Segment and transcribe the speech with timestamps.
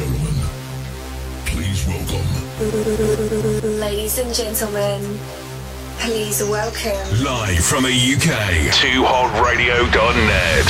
[0.00, 0.32] gentlemen,
[1.44, 2.24] please welcome.
[3.80, 5.18] Ladies and gentlemen,
[5.98, 7.04] please welcome.
[7.22, 8.32] Live from the UK,
[8.80, 10.68] 2hotradio.net.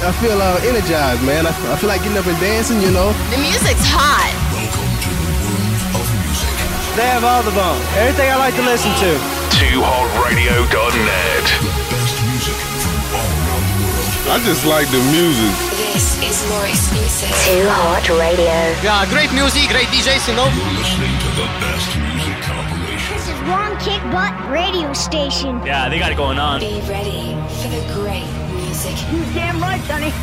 [0.00, 1.44] I feel uh, energized, man.
[1.46, 3.12] I, I feel like getting up and dancing, you know.
[3.28, 4.32] The music's hot.
[4.56, 6.56] Welcome to the world of music.
[6.96, 7.84] They have all the bones.
[8.00, 9.20] Everything I like to listen to.
[9.52, 11.44] 2hotradio.net.
[11.60, 14.32] The best music from all around the world.
[14.32, 15.65] I just like the music.
[15.76, 17.28] This is more exclusive.
[17.44, 18.48] Too Hot Radio.
[18.80, 20.48] Yeah, great music, great DJs, you know.
[20.48, 23.12] You're listening to the best music compilation.
[23.12, 25.60] This is One Kick Butt Radio Station.
[25.68, 26.60] Yeah, they got it going on.
[26.60, 28.24] Be ready for the great
[28.56, 28.96] music.
[29.12, 30.16] You damn right, Sonny.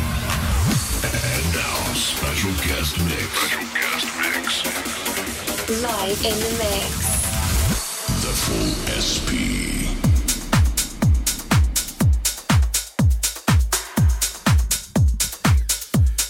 [1.06, 3.30] And now, special guest mix.
[3.38, 4.66] Special guest mix.
[5.86, 6.90] Live in the mix.
[8.26, 9.73] The full SP.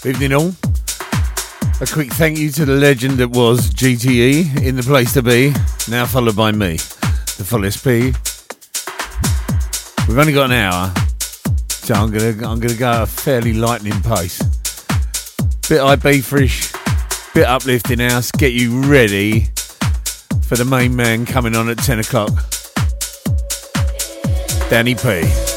[0.05, 0.53] Evening all.
[1.81, 5.51] A quick thank you to the legend that was GTE in the place to be,
[5.89, 8.13] now followed by me, the full SP.
[10.07, 10.93] We've only got an hour,
[11.69, 14.37] so I'm gonna I'm gonna go at a fairly lightning pace.
[15.67, 16.71] Bit IB fresh,
[17.33, 19.47] bit uplifting house, get you ready
[20.43, 22.31] for the main man coming on at 10 o'clock.
[24.69, 25.54] Danny P.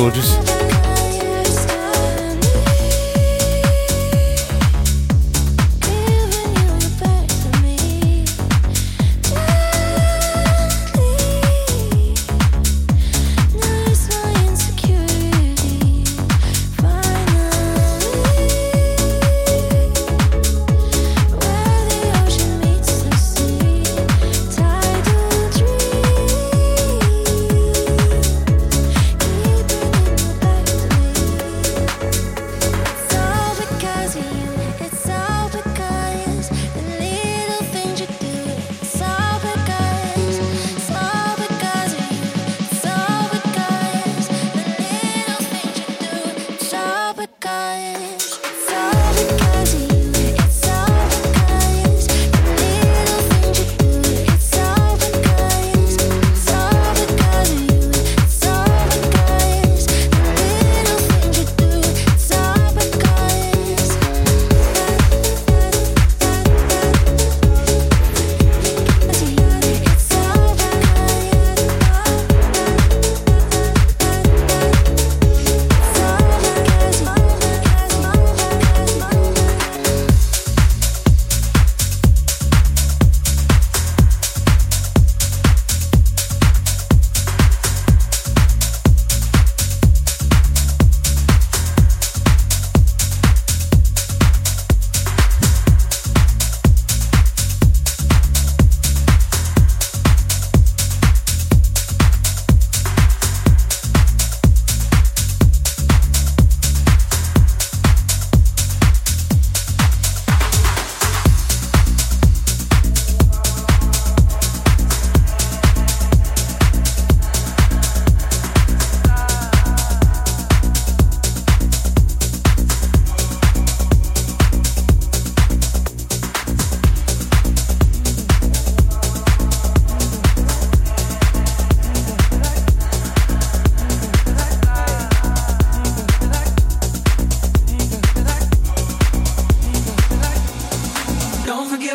[0.00, 0.49] gorgeous.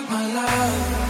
[0.10, 1.05] my love.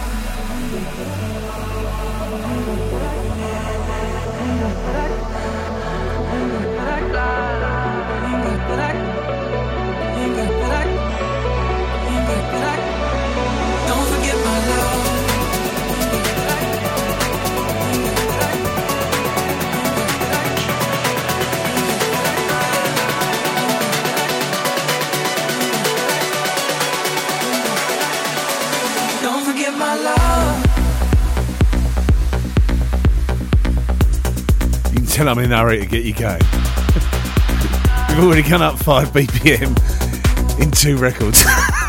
[35.28, 36.40] I'm in a hurry to get you going.
[38.08, 41.44] We've already gone up 5 BPM in two records.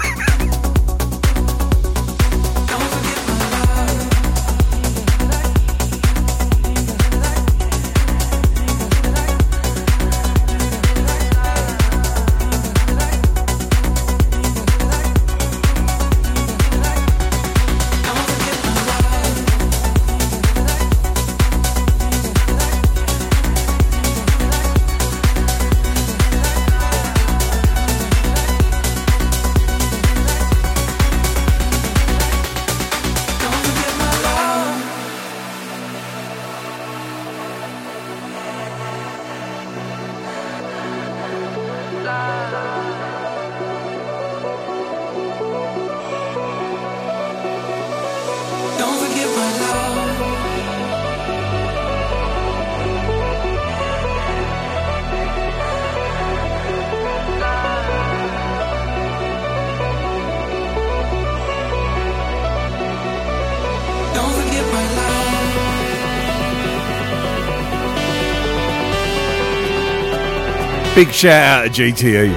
[70.97, 72.33] Big shout out to GTE.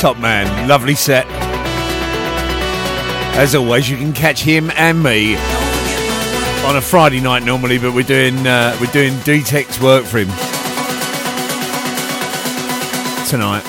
[0.00, 1.26] Top man, lovely set.
[3.36, 5.36] As always, you can catch him and me
[6.66, 10.26] on a Friday night normally, but we're doing uh, we're doing D-Tech's work for him
[13.28, 13.67] tonight.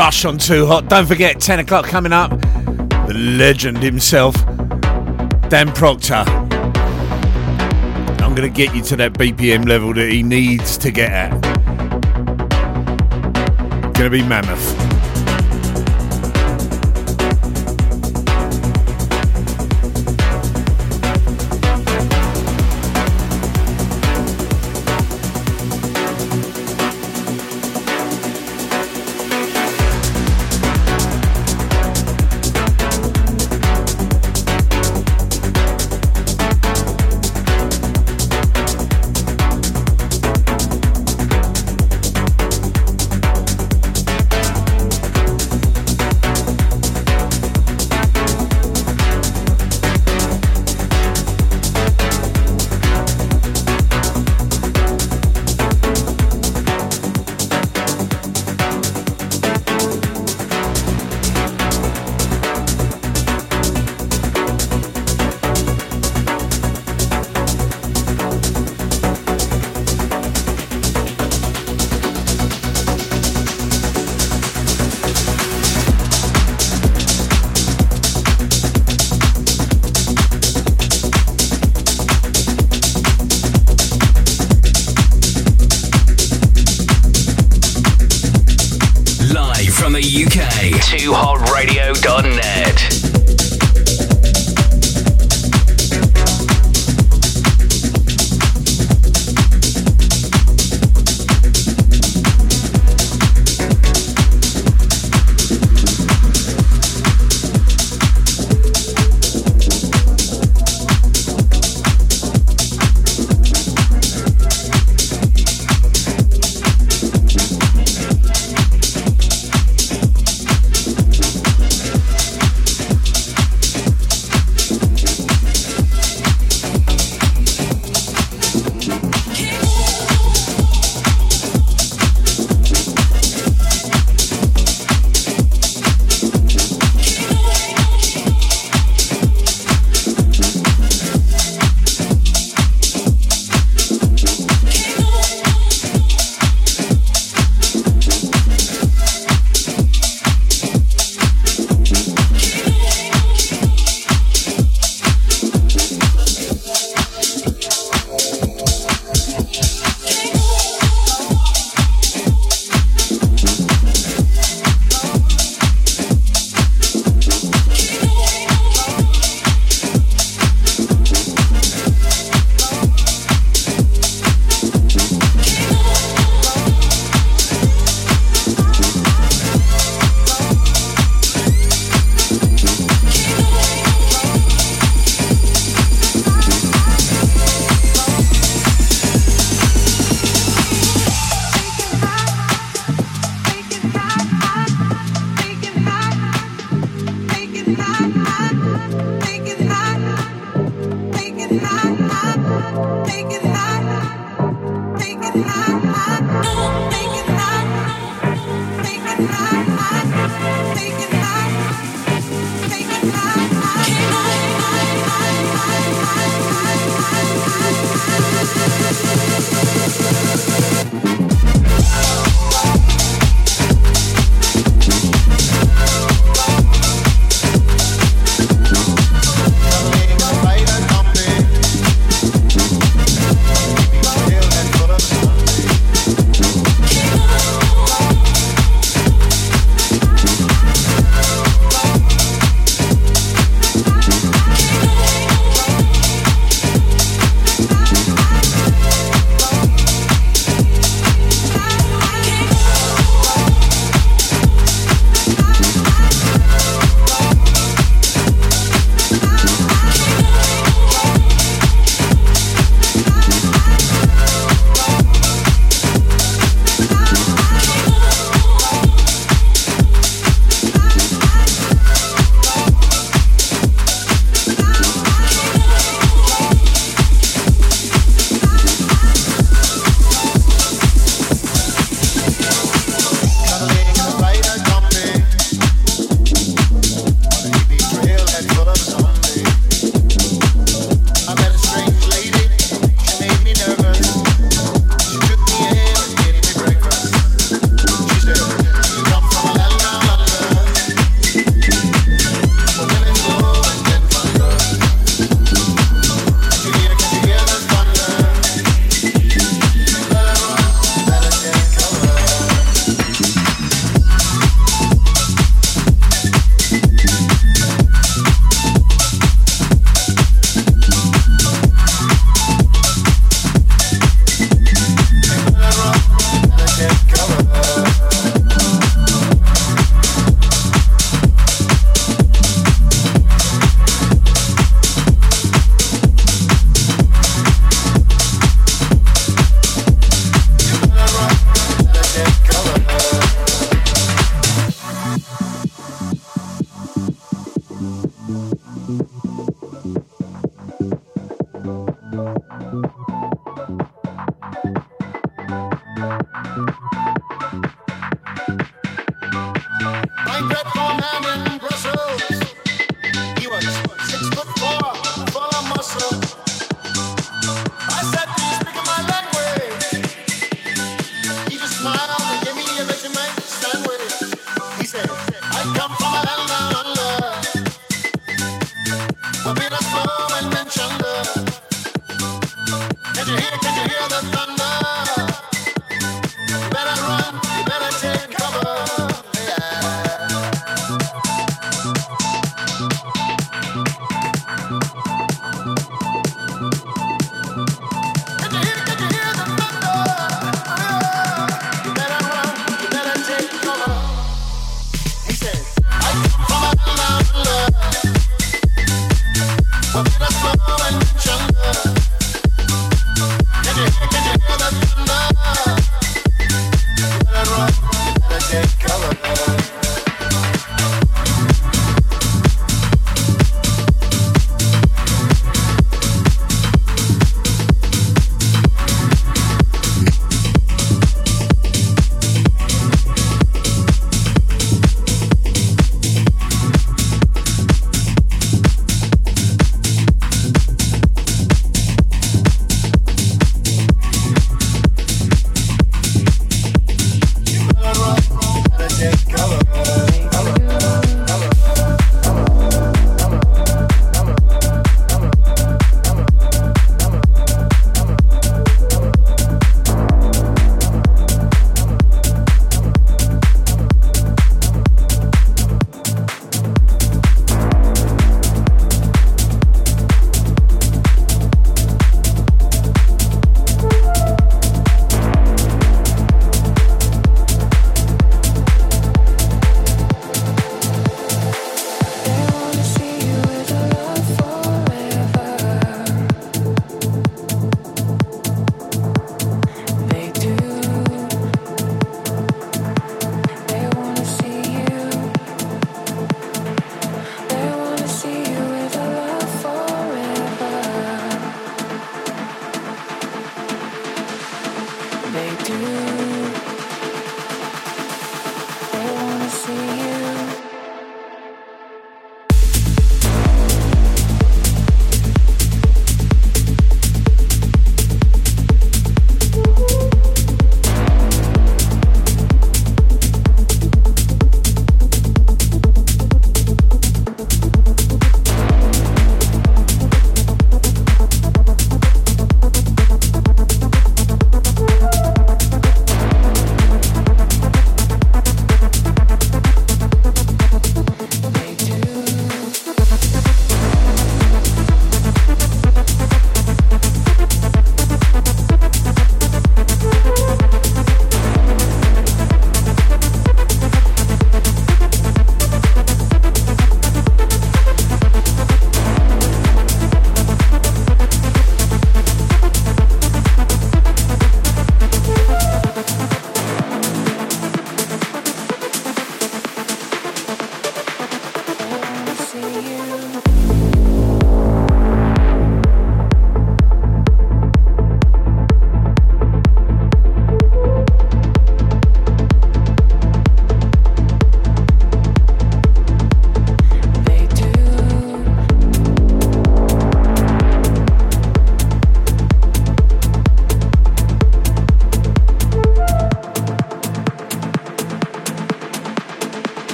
[0.00, 0.88] Rush on Too Hot.
[0.88, 4.34] Don't forget, 10 o'clock coming up, the legend himself,
[5.50, 6.24] Dan Proctor.
[8.24, 11.30] I'm going to get you to that BPM level that he needs to get at.
[13.92, 14.79] Going to be mammoth.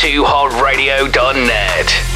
[0.00, 2.07] UK.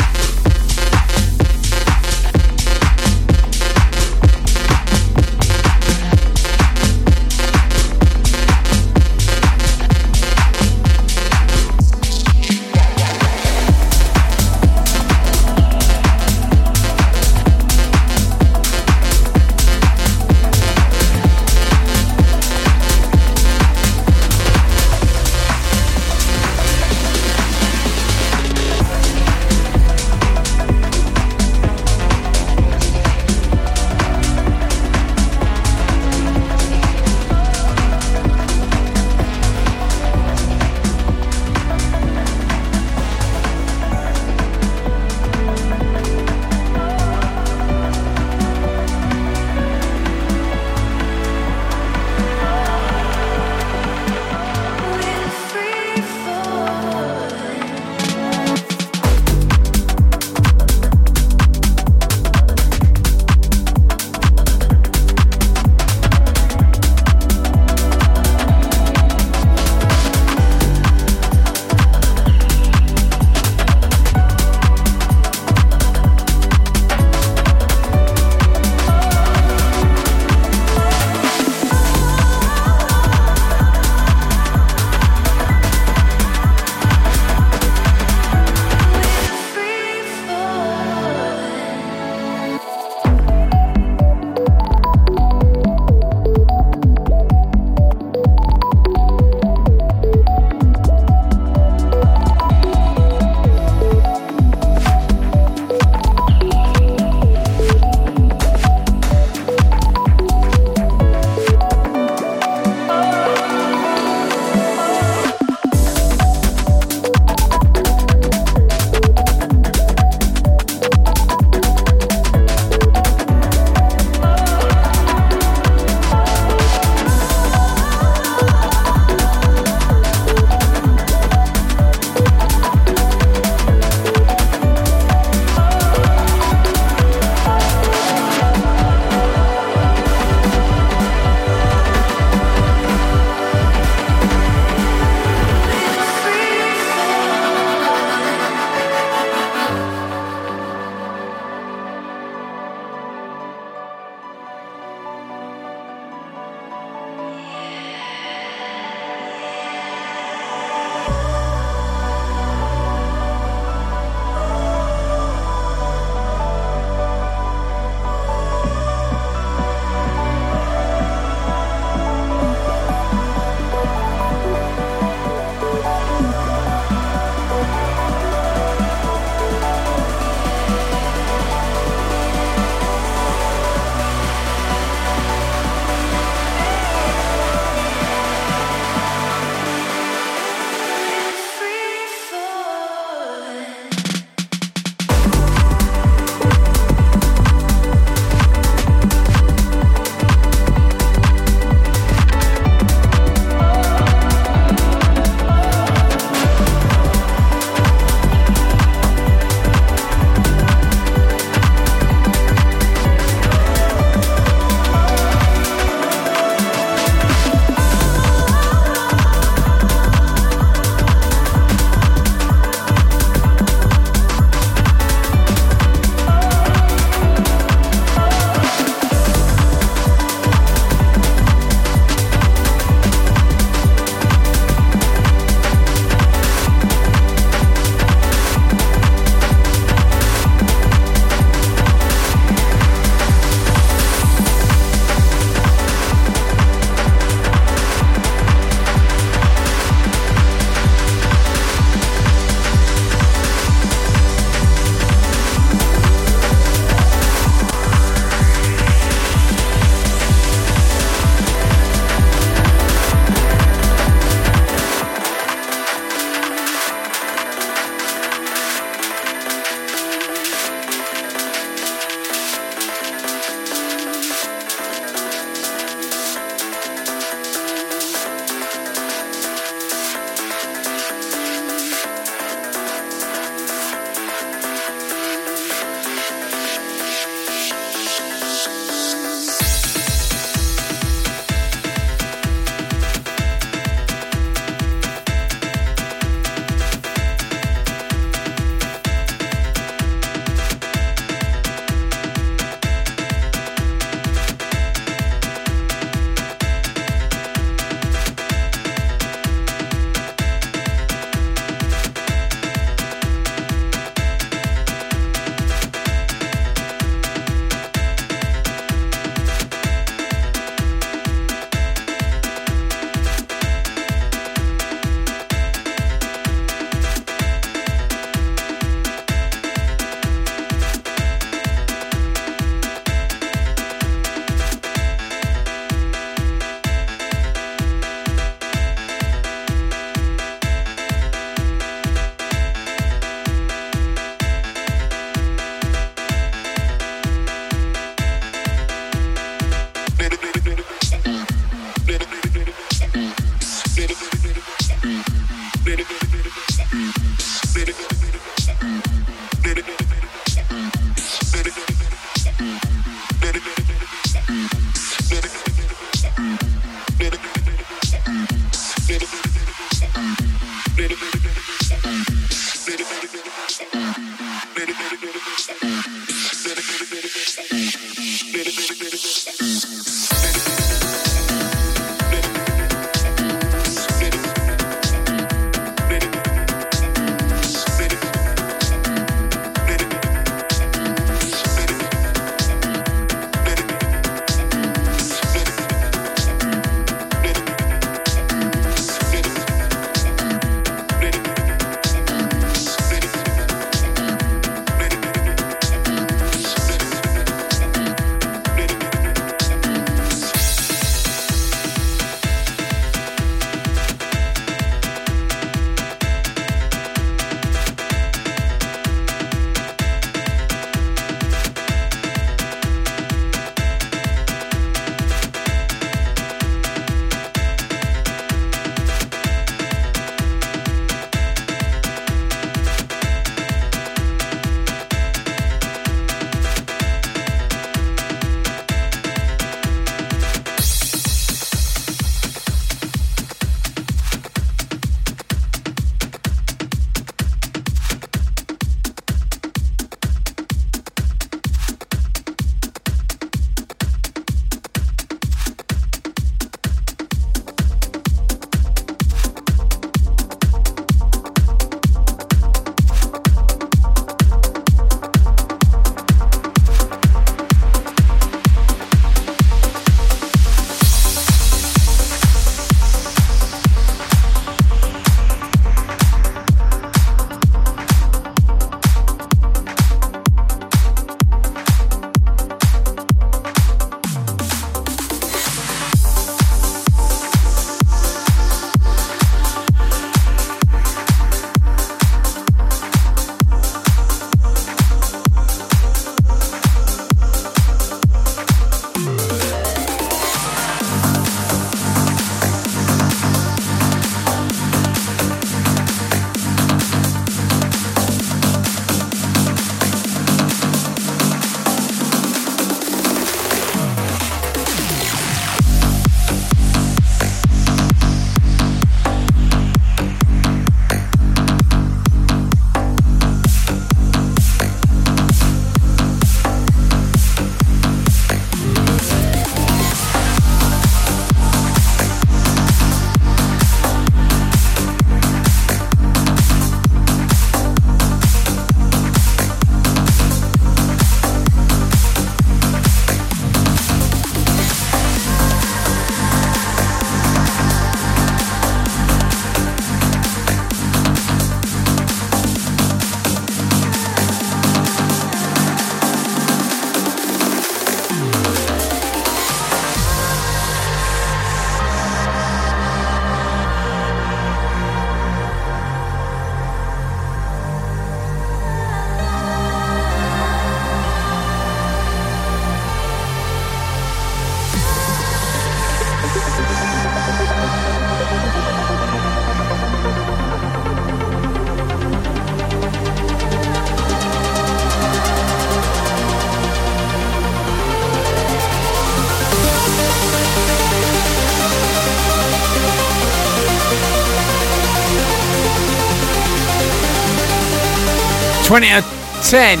[598.90, 600.00] 20 out of 10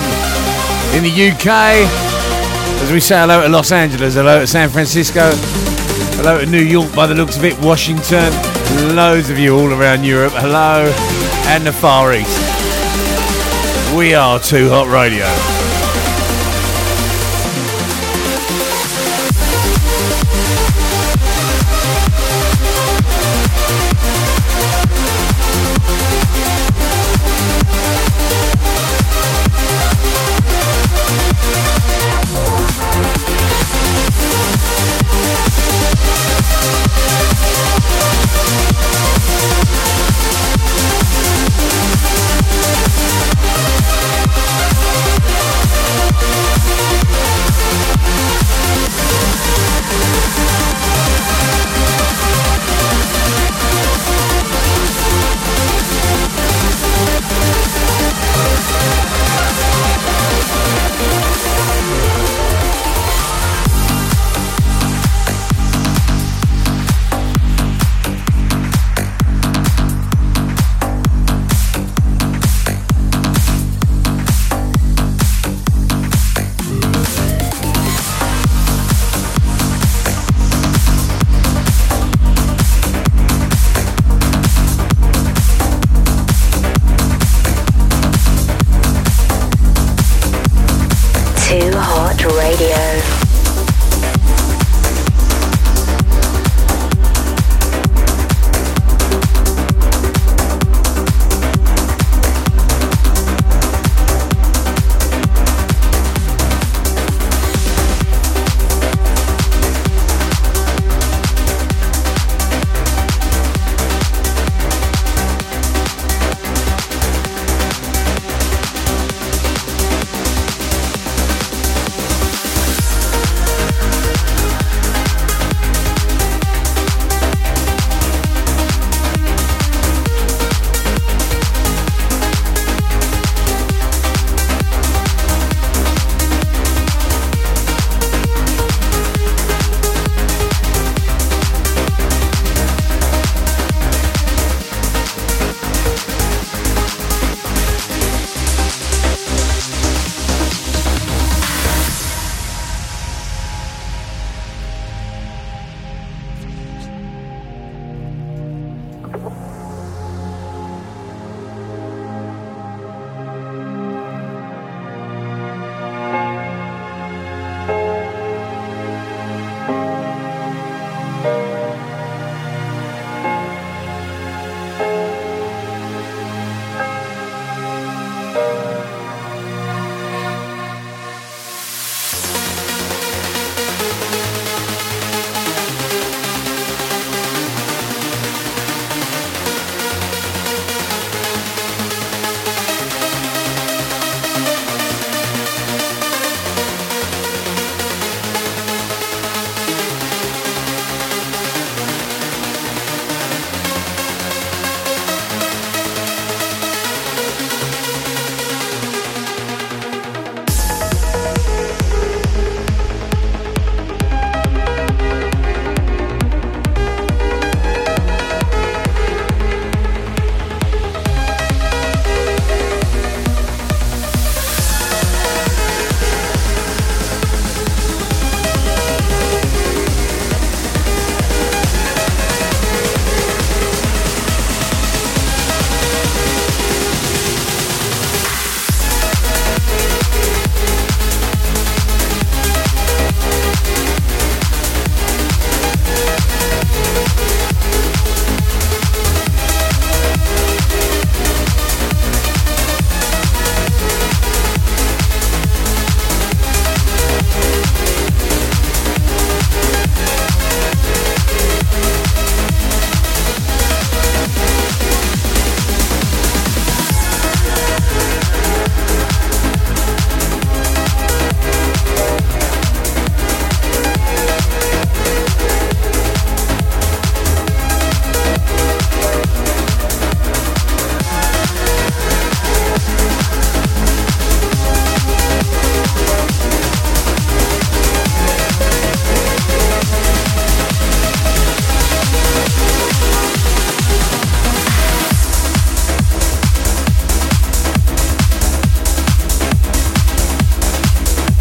[0.96, 1.46] in the UK.
[2.82, 5.30] As we say hello to Los Angeles, hello to San Francisco,
[6.16, 8.32] hello to New York by the looks of it, Washington,
[8.96, 10.92] loads of you all around Europe, hello,
[11.46, 12.36] and the Far East.
[13.96, 15.59] We are Too Hot Radio.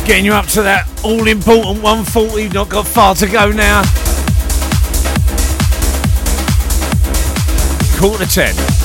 [0.10, 2.42] Getting you up to that all important 140.
[2.42, 3.84] You've not got far to go now.
[8.00, 8.79] Quarter to 10.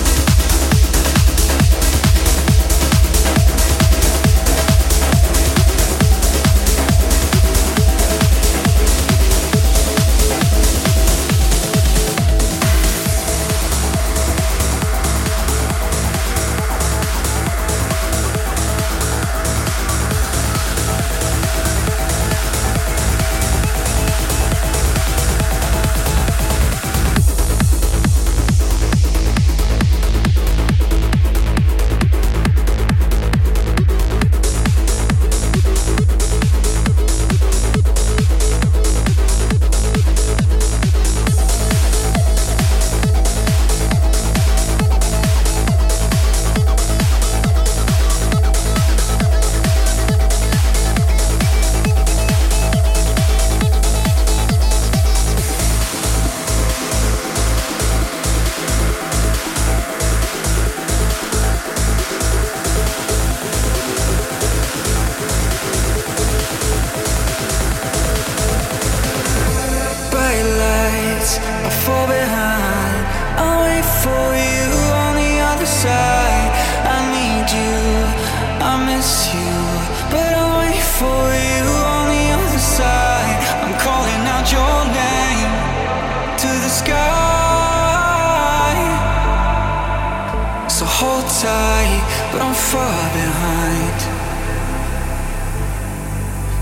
[92.30, 93.98] But I'm far behind.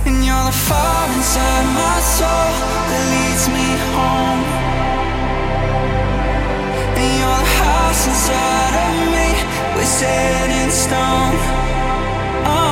[0.07, 2.53] And you're the fire inside my soul
[2.89, 4.45] that leads me home.
[6.99, 9.29] And you're the house inside of me,
[9.77, 11.37] we're set in stone.
[12.49, 12.72] Oh,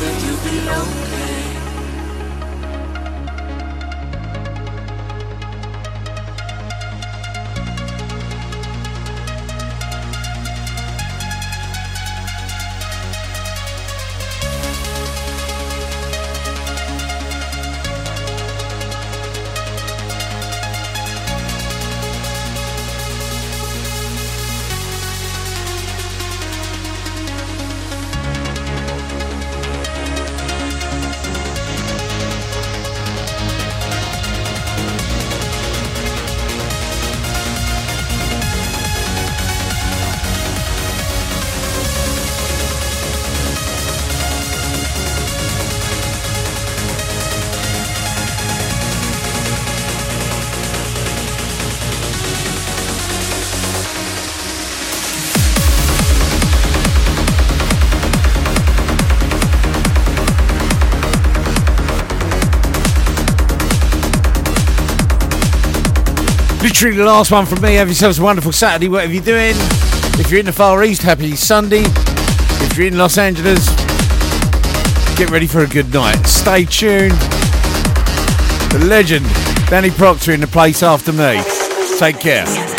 [0.00, 1.07] that you belong
[66.78, 67.74] literally the last one from me.
[67.74, 69.54] Have yourselves a wonderful Saturday, whatever you're doing.
[70.20, 71.82] If you're in the Far East, happy Sunday.
[71.82, 73.68] If you're in Los Angeles,
[75.16, 76.24] get ready for a good night.
[76.24, 77.18] Stay tuned.
[78.70, 79.26] The legend,
[79.68, 81.42] Danny Proctor, in the place after me.
[81.98, 82.77] Take care.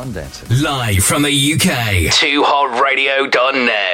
[0.00, 0.48] And dancing.
[0.62, 2.12] Live from the UK.
[2.12, 3.87] 2hotradio.net.